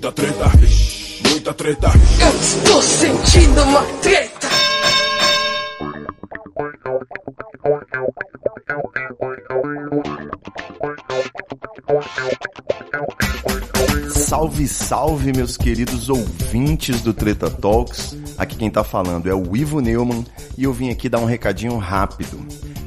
[0.00, 0.50] muita treta,
[1.28, 1.90] muita treta.
[2.20, 4.48] Eu estou sentindo uma treta.
[14.10, 18.16] Salve, salve, meus queridos ouvintes do Treta Talks.
[18.38, 20.24] Aqui quem tá falando é o Ivo Neumann
[20.56, 22.38] e eu vim aqui dar um recadinho rápido.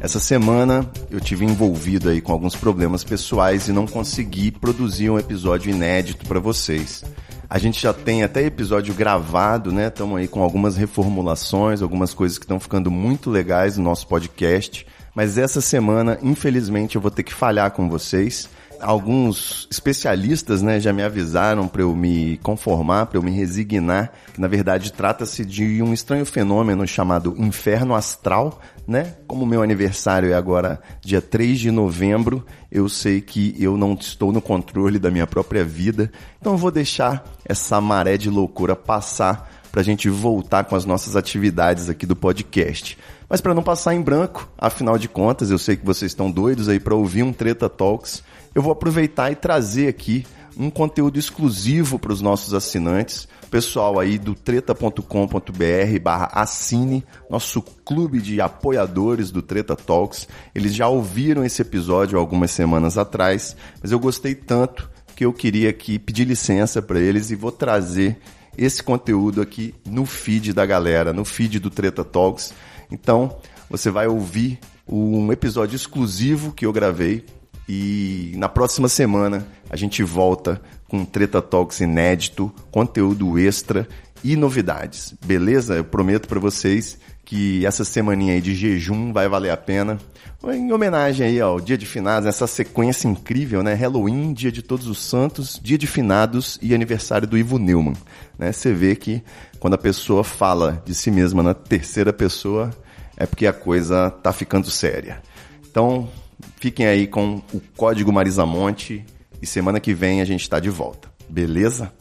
[0.03, 5.17] Essa semana eu tive envolvido aí com alguns problemas pessoais e não consegui produzir um
[5.17, 7.05] episódio inédito para vocês.
[7.49, 9.87] A gente já tem até episódio gravado, né?
[9.87, 14.85] Estamos aí com algumas reformulações, algumas coisas que estão ficando muito legais no nosso podcast.
[15.15, 18.49] Mas essa semana, infelizmente, eu vou ter que falhar com vocês
[18.83, 24.47] alguns especialistas né, já me avisaram para eu me conformar, para eu me resignar, na
[24.47, 29.15] verdade trata-se de um estranho fenômeno chamado inferno astral, né?
[29.27, 34.31] Como meu aniversário é agora dia 3 de novembro, eu sei que eu não estou
[34.31, 39.51] no controle da minha própria vida, então eu vou deixar essa maré de loucura passar
[39.71, 42.97] para a gente voltar com as nossas atividades aqui do podcast.
[43.27, 46.69] Mas para não passar em branco, afinal de contas, eu sei que vocês estão doidos
[46.69, 48.23] aí para ouvir um Treta Talks
[48.55, 50.25] eu vou aproveitar e trazer aqui
[50.55, 58.19] um conteúdo exclusivo para os nossos assinantes, pessoal aí do treta.com.br barra assine, nosso clube
[58.19, 60.27] de apoiadores do Treta Talks.
[60.55, 65.69] Eles já ouviram esse episódio algumas semanas atrás, mas eu gostei tanto que eu queria
[65.69, 68.17] aqui pedir licença para eles e vou trazer
[68.57, 72.55] esse conteúdo aqui no feed da galera, no feed do Treta Talks.
[72.89, 73.37] Então,
[73.69, 77.23] você vai ouvir um episódio exclusivo que eu gravei
[77.67, 83.87] e na próxima semana a gente volta com Treta Talks inédito, conteúdo extra
[84.23, 85.13] e novidades.
[85.25, 85.75] Beleza?
[85.75, 89.97] Eu prometo para vocês que essa semaninha aí de jejum vai valer a pena.
[90.45, 93.73] Em homenagem aí ao Dia de Finados, essa sequência incrível, né?
[93.73, 97.95] Halloween, Dia de Todos os Santos, Dia de Finados e aniversário do Ivo Neumann.
[98.37, 98.51] Né?
[98.51, 99.23] Você vê que
[99.57, 102.71] quando a pessoa fala de si mesma na terceira pessoa,
[103.15, 105.21] é porque a coisa tá ficando séria.
[105.65, 106.09] Então,
[106.57, 109.05] Fiquem aí com o código Marisa Monte
[109.41, 111.11] e semana que vem a gente está de volta.
[111.29, 111.91] Beleza?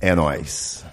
[0.00, 0.84] É nós.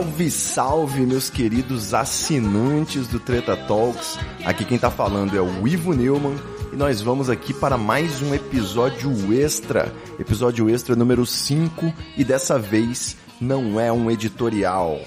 [0.00, 4.18] Salve, salve, meus queridos assinantes do Treta Talks.
[4.46, 6.36] Aqui quem tá falando é o Ivo Neumann
[6.72, 12.58] e nós vamos aqui para mais um episódio extra, episódio extra número 5 e dessa
[12.58, 14.98] vez não é um editorial.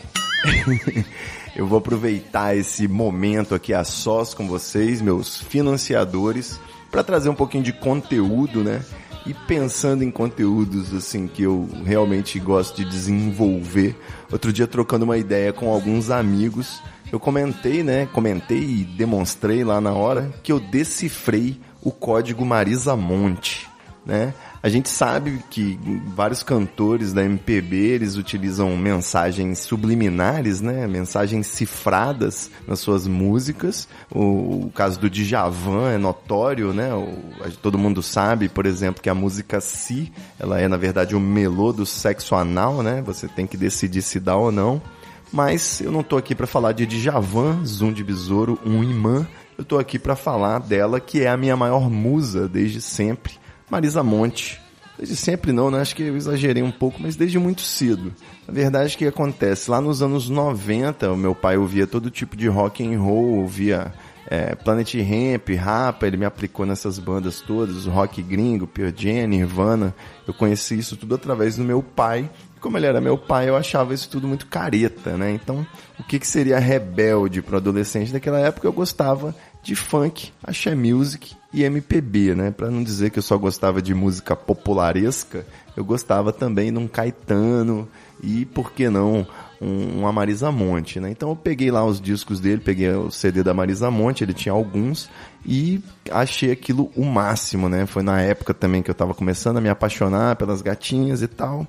[1.56, 6.60] Eu vou aproveitar esse momento aqui a sós com vocês, meus financiadores,
[6.92, 8.84] para trazer um pouquinho de conteúdo, né?
[9.26, 13.96] E pensando em conteúdos assim que eu realmente gosto de desenvolver,
[14.32, 18.06] outro dia trocando uma ideia com alguns amigos, eu comentei, né?
[18.08, 23.70] Comentei e demonstrei lá na hora que eu decifrei o código Marisa Monte,
[24.06, 24.34] né?
[24.64, 25.78] A gente sabe que
[26.16, 30.88] vários cantores da MPB, eles utilizam mensagens subliminares, né?
[30.88, 33.90] Mensagens cifradas nas suas músicas.
[34.10, 36.94] O, o caso do Djavan é notório, né?
[36.94, 41.20] O, todo mundo sabe, por exemplo, que a música Si, ela é na verdade o
[41.20, 43.04] melô do sexo anal, né?
[43.06, 44.82] Você tem que decidir se dá ou não.
[45.30, 49.28] Mas eu não tô aqui para falar de Djavan, Zoom de Besouro, um imã.
[49.58, 53.34] Eu tô aqui para falar dela, que é a minha maior musa desde sempre,
[53.74, 54.62] Marisa Monte.
[54.96, 55.82] Desde sempre não, né?
[55.82, 58.14] Acho que eu exagerei um pouco, mas desde muito cedo.
[58.48, 62.38] A verdade é que acontece, lá nos anos 90, o meu pai ouvia todo tipo
[62.38, 63.92] de rock and roll, ouvia
[64.28, 69.96] é, Planet Ramp, Rapa, ele me aplicou nessas bandas todas, rock gringo, Pearl Jam, Nirvana.
[70.28, 72.30] Eu conheci isso tudo através do meu pai.
[72.56, 75.32] E como ele era meu pai, eu achava isso tudo muito careta, né?
[75.32, 75.66] Então,
[76.00, 78.68] o que, que seria rebelde para o adolescente daquela época?
[78.68, 82.52] Eu gostava de funk, axé music e MPB, né?
[82.52, 85.46] Para não dizer que eu só gostava de música popularesca,
[85.76, 87.88] eu gostava também de um Caetano
[88.22, 89.26] e, por que não,
[89.62, 91.10] um, uma Marisa Monte, né?
[91.10, 94.52] Então eu peguei lá os discos dele, peguei o CD da Marisa Monte, ele tinha
[94.52, 95.10] alguns
[95.46, 95.82] e
[96.12, 97.86] achei aquilo o máximo, né?
[97.86, 101.66] Foi na época também que eu estava começando a me apaixonar pelas gatinhas e tal.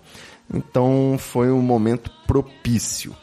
[0.52, 3.14] Então foi um momento propício.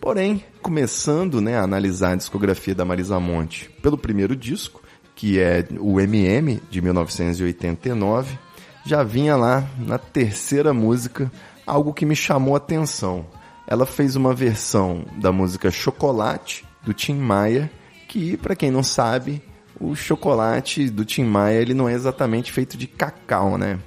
[0.00, 4.82] Porém, começando né, a analisar a discografia da Marisa Monte pelo primeiro disco,
[5.14, 8.38] que é o MM, de 1989,
[8.84, 11.30] já vinha lá na terceira música
[11.66, 13.26] algo que me chamou a atenção.
[13.66, 17.70] Ela fez uma versão da música Chocolate do Tim Maia,
[18.08, 19.42] que para quem não sabe,
[19.78, 23.78] o chocolate do Tim Maia ele não é exatamente feito de cacau, né?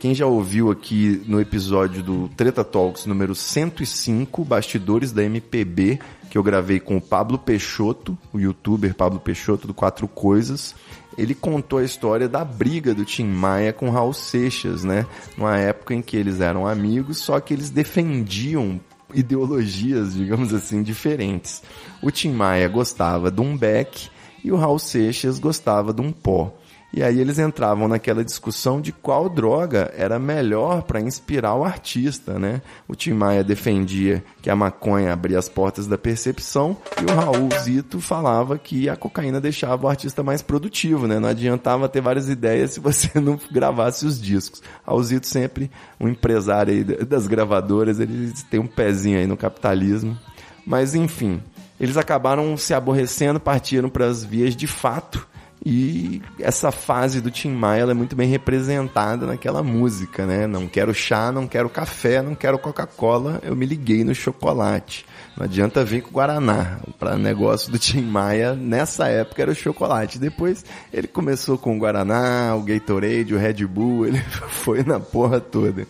[0.00, 6.00] Quem já ouviu aqui no episódio do Treta Talks número 105, Bastidores da MPB,
[6.30, 10.74] que eu gravei com o Pablo Peixoto, o youtuber Pablo Peixoto do Quatro Coisas,
[11.18, 15.04] ele contou a história da briga do Tim Maia com Raul Seixas, né?
[15.36, 18.80] Numa época em que eles eram amigos, só que eles defendiam
[19.12, 21.62] ideologias, digamos assim, diferentes.
[22.02, 24.08] O Tim Maia gostava de um Beck
[24.42, 26.54] e o Raul Seixas gostava de um pó.
[26.92, 32.36] E aí eles entravam naquela discussão de qual droga era melhor para inspirar o artista,
[32.36, 32.60] né?
[32.88, 37.48] O Tim Maia defendia que a maconha abria as portas da percepção e o Raul
[37.60, 41.20] Zito falava que a cocaína deixava o artista mais produtivo, né?
[41.20, 44.60] Não adiantava ter várias ideias se você não gravasse os discos.
[44.84, 45.70] Raul Zito sempre
[46.00, 50.18] um empresário aí das gravadoras, ele tem um pezinho aí no capitalismo.
[50.66, 51.40] Mas enfim,
[51.78, 55.26] eles acabaram se aborrecendo, partiram para as vias de fato
[55.64, 60.46] e essa fase do Tim Maia é muito bem representada naquela música, né?
[60.46, 65.04] Não quero chá, não quero café, não quero Coca-Cola, eu me liguei no chocolate.
[65.36, 66.80] Não adianta vir com Guaraná.
[66.98, 70.18] Para negócio do Tim Maia, nessa época era o chocolate.
[70.18, 74.18] Depois ele começou com o Guaraná, o Gatorade, o Red Bull, ele
[74.48, 75.86] foi na porra toda.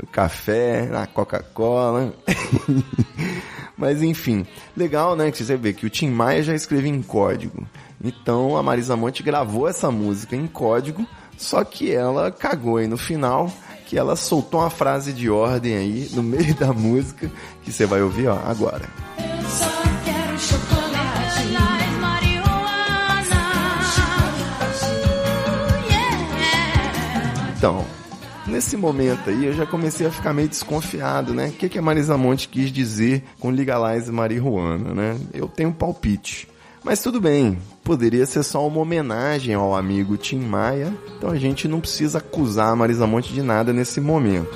[0.00, 2.12] No café, na Coca-Cola.
[3.76, 5.30] Mas enfim, legal, né?
[5.30, 7.66] Que você vê que o Tim Maia já escreveu em código.
[8.04, 11.06] Então a Marisa Monte gravou essa música em código,
[11.38, 13.50] só que ela cagou aí no final,
[13.86, 17.30] que ela soltou uma frase de ordem aí no meio da música,
[17.62, 18.84] que você vai ouvir ó, agora.
[27.56, 27.82] Então,
[28.46, 31.48] nesse momento aí eu já comecei a ficar meio desconfiado, né?
[31.48, 35.18] O que, que a Marisa Monte quis dizer com Legalize Marihuana, né?
[35.32, 36.46] Eu tenho um palpite.
[36.84, 41.66] Mas tudo bem, poderia ser só uma homenagem ao amigo Tim Maia, então a gente
[41.66, 44.54] não precisa acusar a Marisa Monte de nada nesse momento.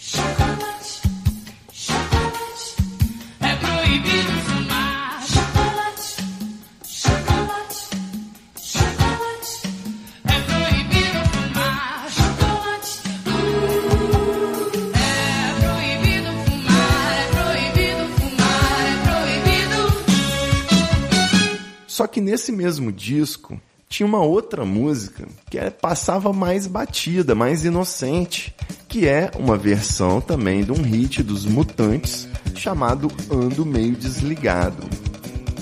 [0.00, 0.40] Só
[22.20, 23.58] que nesse mesmo disco
[23.88, 28.54] tinha uma outra música que é, passava mais batida, mais inocente,
[28.86, 34.86] que é uma versão também de um hit dos Mutantes chamado Ando Meio Desligado.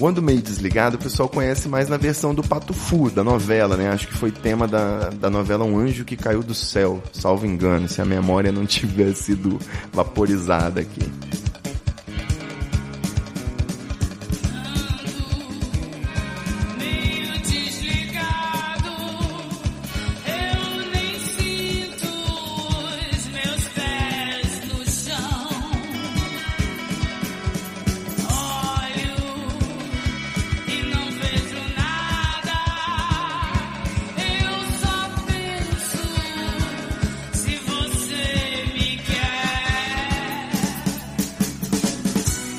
[0.01, 3.77] O Ando Meio Desligado o pessoal conhece mais na versão do Pato Fu, da novela,
[3.77, 3.89] né?
[3.89, 7.89] Acho que foi tema da, da novela Um Anjo que Caiu do Céu, salvo engano,
[7.89, 9.59] se a memória não tiver sido
[9.93, 11.09] vaporizada aqui.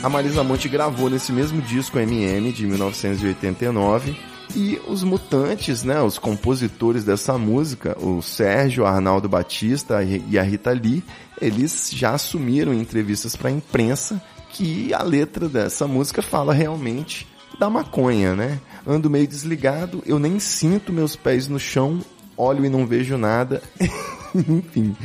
[0.01, 4.15] A Marisa Monte gravou nesse mesmo disco MM de 1989
[4.55, 10.71] e os mutantes, né, os compositores dessa música, o Sérgio Arnaldo Batista e a Rita
[10.71, 11.03] Lee,
[11.41, 17.27] eles já assumiram em entrevistas para a imprensa que a letra dessa música fala realmente
[17.59, 18.57] da maconha, né?
[18.87, 21.99] Ando meio desligado, eu nem sinto meus pés no chão,
[22.37, 23.61] olho e não vejo nada.
[24.33, 24.95] Enfim,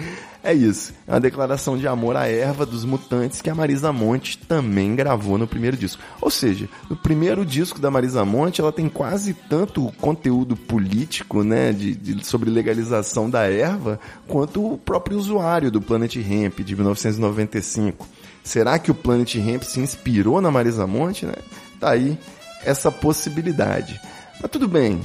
[0.44, 0.92] é isso.
[1.08, 5.38] É uma declaração de amor à erva dos mutantes que a Marisa Monte também gravou
[5.38, 6.02] no primeiro disco.
[6.20, 11.72] Ou seja, no primeiro disco da Marisa Monte, ela tem quase tanto conteúdo político, né,
[11.72, 13.98] de, de sobre legalização da erva,
[14.28, 18.06] quanto o próprio usuário do Planet Hemp de 1995.
[18.42, 21.34] Será que o Planet Hemp se inspirou na Marisa Monte, né?
[21.80, 22.18] Tá aí
[22.62, 23.98] essa possibilidade.
[24.42, 25.00] Mas tudo bem,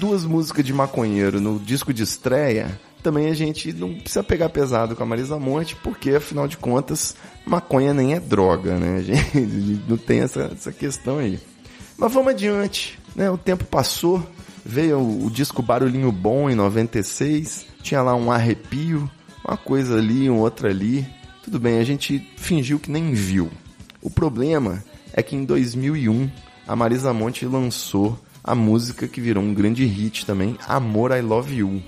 [0.00, 4.96] duas músicas de maconheiro no disco de estreia também a gente não precisa pegar pesado
[4.96, 7.14] com a Marisa Monte, porque afinal de contas,
[7.46, 8.96] maconha nem é droga, né?
[8.96, 11.38] A gente não tem essa, essa questão aí.
[11.96, 13.30] Mas vamos adiante, né?
[13.30, 14.20] O tempo passou,
[14.64, 19.08] veio o, o disco Barulhinho Bom em 96, tinha lá um arrepio,
[19.44, 21.06] uma coisa ali, um outra ali.
[21.44, 23.48] Tudo bem, a gente fingiu que nem viu.
[24.02, 24.82] O problema
[25.12, 26.28] é que em 2001
[26.66, 31.54] a Marisa Monte lançou a música que virou um grande hit também, Amor I Love
[31.54, 31.80] You.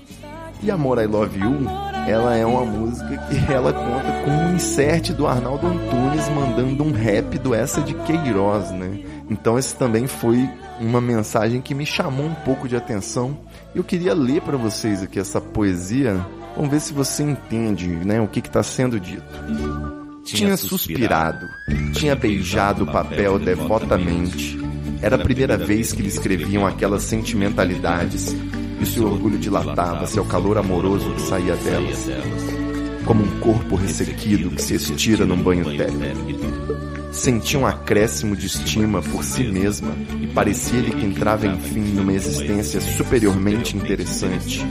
[0.61, 1.67] E Amor I Love You,
[2.05, 6.91] ela é uma música que ela conta com um insert do Arnaldo Antunes mandando um
[6.91, 8.99] rap do essa de Queiroz, né?
[9.29, 10.49] Então esse também foi
[10.81, 13.37] uma mensagem que me chamou um pouco de atenção.
[13.73, 16.19] Eu queria ler para vocês aqui essa poesia.
[16.55, 19.23] Vamos ver se você entende, né, o que está sendo dito.
[20.25, 21.47] Tinha suspirado,
[21.93, 24.59] tinha beijado o papel devotamente.
[25.01, 28.35] Era a primeira vez que lhe escreviam aquelas sentimentalidades
[28.79, 32.07] e seu orgulho dilatava-se ao calor amoroso que saía delas,
[33.05, 36.39] como um corpo ressequido que se estira num banho térmico.
[37.11, 42.79] Sentia um acréscimo de estima por si mesma e parecia-lhe que entrava enfim numa existência
[42.79, 44.65] superiormente interessante,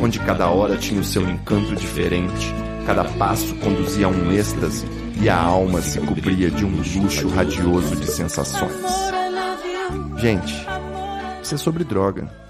[0.00, 2.54] onde cada hora tinha o seu encanto diferente,
[2.86, 4.84] cada passo conduzia a um êxtase
[5.20, 8.74] e a alma se cobria de um luxo radioso de sensações.
[10.18, 10.54] Gente,
[11.42, 12.43] isso é sobre droga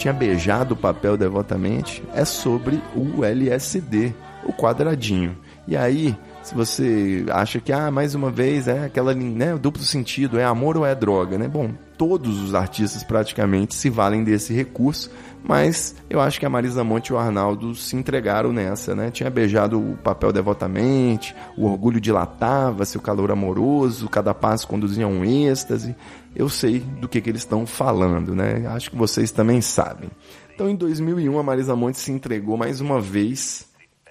[0.00, 4.14] tinha beijado o papel devotamente é sobre o LSD,
[4.44, 5.36] o quadradinho.
[5.68, 10.38] E aí, se você acha que, ah, mais uma vez, é aquela, né, duplo sentido,
[10.38, 11.46] é amor ou é droga, né?
[11.46, 15.10] Bom, todos os artistas praticamente se valem desse recurso,
[15.44, 19.10] mas eu acho que a Marisa Monte e o Arnaldo se entregaram nessa, né?
[19.10, 25.08] Tinha beijado o papel devotamente, o orgulho dilatava-se, o calor amoroso, cada passo conduzia a
[25.08, 25.94] um êxtase.
[26.34, 28.66] Eu sei do que, que eles estão falando, né?
[28.68, 30.10] Acho que vocês também sabem.
[30.54, 33.66] Então, em 2001, a Marisa Monte se entregou mais uma vez.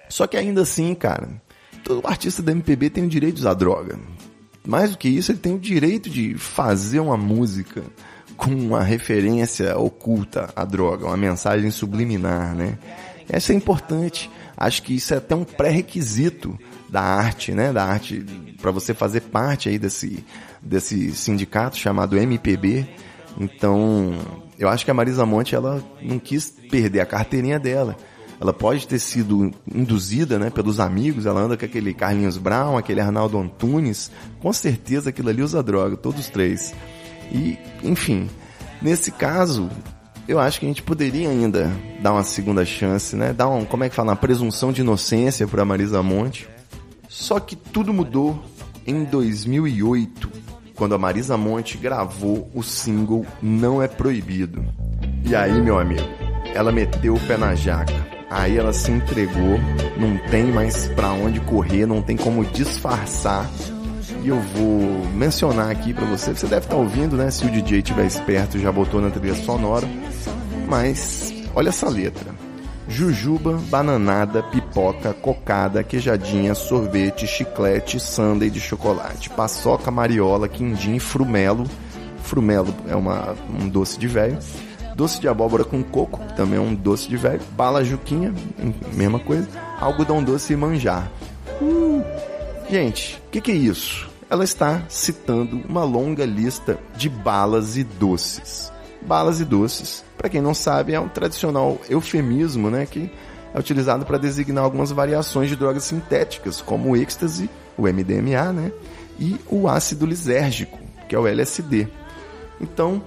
[0.08, 1.28] Só que ainda assim, cara,
[1.84, 3.98] todo artista da MPB tem o direito de usar droga
[4.66, 7.82] mais do que isso, ele tem o direito de fazer uma música
[8.36, 12.78] com uma referência oculta à droga, uma mensagem subliminar, né?
[13.28, 14.30] Essa é importante.
[14.56, 16.58] Acho que isso é até um pré-requisito
[16.88, 17.72] da arte, né?
[17.72, 18.24] Da arte
[18.60, 20.24] para você fazer parte aí desse
[20.62, 22.86] desse sindicato chamado MPB.
[23.38, 24.12] Então,
[24.58, 27.96] eu acho que a Marisa Monte ela não quis perder a carteirinha dela
[28.40, 33.00] ela pode ter sido induzida né, pelos amigos, ela anda com aquele Carlinhos Brown, aquele
[33.00, 36.74] Arnaldo Antunes, com certeza aquilo ali usa droga, todos três.
[37.30, 38.30] E, enfim,
[38.80, 39.68] nesse caso,
[40.26, 41.70] eu acho que a gente poderia ainda
[42.00, 43.34] dar uma segunda chance, né?
[43.34, 46.48] Dar um, como é que fala, uma presunção de inocência para Marisa Monte.
[47.08, 48.42] Só que tudo mudou
[48.86, 50.30] em 2008,
[50.74, 54.64] quando a Marisa Monte gravou o single Não é Proibido.
[55.26, 56.08] E aí, meu amigo,
[56.54, 58.09] ela meteu o pé na jaca.
[58.30, 59.58] Aí ela se entregou,
[59.98, 63.50] não tem mais para onde correr, não tem como disfarçar.
[64.22, 67.28] E eu vou mencionar aqui para você, você deve estar tá ouvindo, né?
[67.32, 69.84] Se o DJ tiver esperto, já botou na trilha sonora.
[70.68, 72.32] Mas olha essa letra.
[72.86, 81.64] Jujuba, bananada, pipoca, cocada, queijadinha, sorvete, chiclete, sundae de chocolate, paçoca, mariola, quindim, frumelo.
[82.22, 84.38] Frumelo é uma, um doce de velho
[84.94, 88.34] doce de abóbora com coco, também é um doce de velho, bala juquinha,
[88.92, 89.48] mesma coisa,
[89.80, 91.10] algodão doce e manjar.
[91.60, 92.02] Uh.
[92.70, 94.08] Gente, o que, que é isso?
[94.30, 98.72] Ela está citando uma longa lista de balas e doces.
[99.02, 103.10] Balas e doces, para quem não sabe, é um tradicional eufemismo, né, que
[103.52, 108.72] é utilizado para designar algumas variações de drogas sintéticas, como o êxtase, o MDMA, né,
[109.18, 110.78] e o ácido lisérgico,
[111.08, 111.88] que é o LSD.
[112.60, 113.02] Então,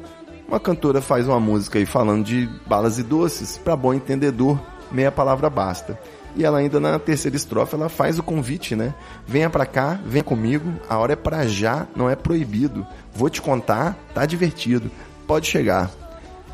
[0.54, 5.12] uma cantora faz uma música aí falando de balas e doces, para bom entendedor, meia
[5.12, 6.00] palavra basta.
[6.36, 8.94] E ela ainda na terceira estrofe ela faz o convite, né?
[9.26, 12.86] Venha para cá, venha comigo, a hora é para já, não é proibido.
[13.16, 14.92] Vou te contar, tá divertido.
[15.26, 15.90] Pode chegar.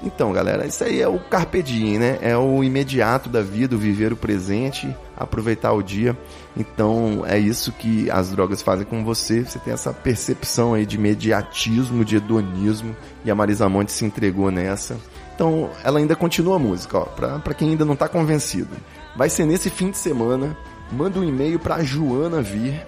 [0.02, 2.18] Então, galera, isso aí é o carpe diem, né?
[2.22, 6.18] É o imediato da vida, o viver o presente, aproveitar o dia.
[6.56, 9.44] Então, é isso que as drogas fazem com você.
[9.44, 14.50] Você tem essa percepção aí de imediatismo, de hedonismo, e a Marisa Monte se entregou
[14.50, 14.98] nessa.
[15.36, 18.76] Então, ela ainda continua a música, ó, pra, pra quem ainda não tá convencido.
[19.16, 20.56] Vai ser nesse fim de semana.
[20.92, 22.86] Manda um e-mail pra Joana vir.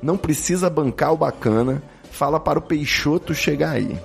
[0.00, 1.82] Não precisa bancar o bacana.
[2.10, 3.98] Fala para o Peixoto chegar aí.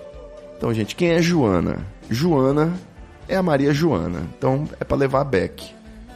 [0.57, 1.96] Então, gente, quem é Joana?
[2.09, 2.73] Joana
[3.27, 4.21] é a Maria Joana.
[4.37, 5.75] Então é para levar Beck.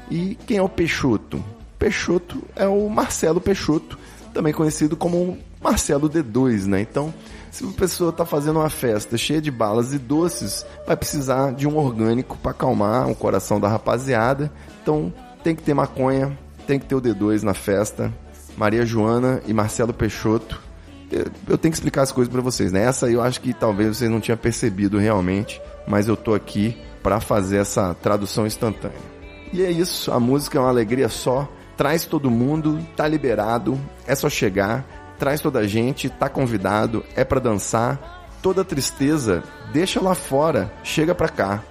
[0.10, 1.44] E quem é o Peixoto?
[1.80, 3.98] Peixoto é o Marcelo Peixoto,
[4.34, 6.82] também conhecido como Marcelo D2, né?
[6.82, 7.14] Então,
[7.50, 11.68] se uma pessoa está fazendo uma festa cheia de balas e doces, vai precisar de
[11.68, 14.52] um orgânico para acalmar o coração da rapaziada.
[14.82, 18.14] Então, tem que ter maconha, tem que ter o D2 na festa.
[18.58, 20.62] Maria Joana e Marcelo Peixoto.
[21.48, 22.84] Eu tenho que explicar as coisas para vocês, né?
[22.84, 27.20] Essa eu acho que talvez vocês não tinham percebido realmente mas eu tô aqui para
[27.20, 28.98] fazer essa tradução instantânea.
[29.54, 34.16] E é isso, a música é uma alegria só, traz todo mundo, tá liberado, é
[34.16, 34.86] só chegar,
[35.18, 38.20] traz toda a gente, tá convidado, é para dançar.
[38.42, 41.64] Toda tristeza, deixa lá fora, chega pra cá.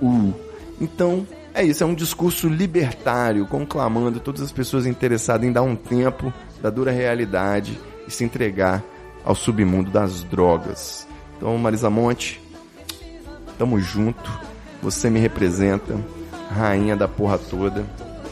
[0.00, 0.32] Uh.
[0.80, 5.76] Então, é isso, é um discurso libertário, conclamando todas as pessoas interessadas em dar um
[5.76, 7.78] tempo da dura realidade
[8.08, 8.82] e se entregar
[9.24, 11.06] ao submundo das drogas.
[11.36, 12.40] Então, Marisa Monte,
[13.58, 14.30] tamo junto.
[14.82, 15.96] Você me representa,
[16.50, 17.84] rainha da porra toda.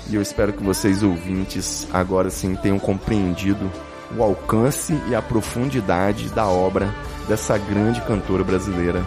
[0.08, 3.70] E eu espero que vocês ouvintes agora sim tenham compreendido
[4.16, 6.92] o alcance e a profundidade da obra
[7.28, 9.02] dessa grande cantora brasileira,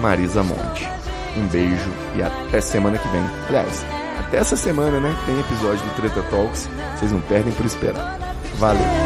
[0.00, 0.88] Marisa Monte.
[1.36, 3.22] Um beijo e até semana que vem.
[3.48, 3.84] Aliás,
[4.18, 5.14] até essa semana, né?
[5.26, 6.68] Tem episódio do Treta Talks.
[6.96, 8.18] Vocês não perdem por esperar.
[8.58, 9.05] Valeu!